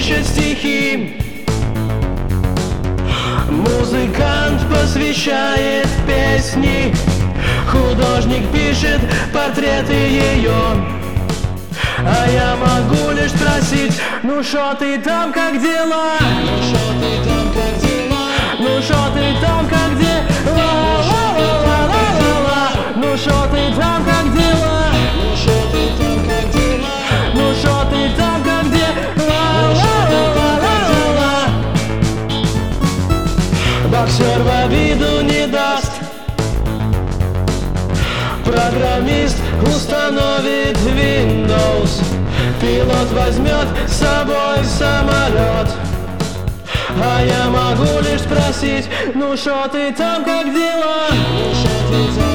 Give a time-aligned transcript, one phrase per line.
[0.00, 1.14] пишет стихи
[3.50, 6.94] Музыкант посвящает песни
[7.70, 9.00] Художник пишет
[9.32, 10.52] портреты ее
[12.02, 16.16] а я могу лишь спросить, ну шо ты там, как дела?
[16.18, 18.28] Ну шо ты там, как дела?
[18.58, 19.49] Ну шо ты там,
[34.00, 35.92] Боксер в обиду не даст.
[38.42, 42.02] Программист установит Windows.
[42.62, 45.68] Пилот возьмет с собой самолет.
[47.02, 51.08] А я могу лишь спросить Ну шо ты там, как дела?
[51.10, 52.29] Ну шо ты там,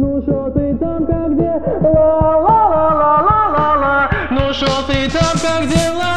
[0.00, 1.60] Ну шо ты там, как дела?
[1.82, 6.14] Ла-ла-ла-ла-ла-ла Ну шо ты там, как дела?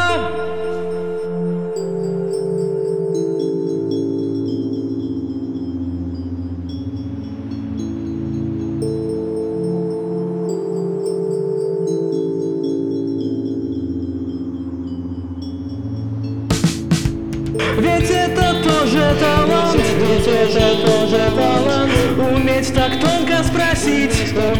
[17.78, 23.42] Ведь это тоже талант, ведь это тоже талант Уметь так тонко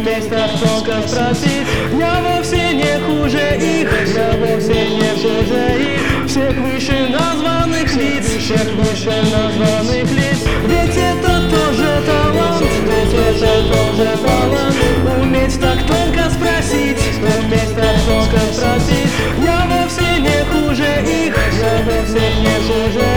[0.03, 1.65] без настолько спросить
[1.97, 6.27] Я вовсе не хуже их, я вовсе не хуже их.
[6.27, 10.39] Всех выше названных лиц, всех выше названных лиц.
[10.65, 14.75] Ведь это тоже талант, ведь это тоже талант.
[15.21, 19.11] Уметь так тонко спросить, уметь так тонко спросить.
[19.43, 23.12] Я вовсе не хуже их, я вовсе не хуже